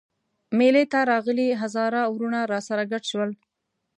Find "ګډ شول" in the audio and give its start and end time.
2.91-3.31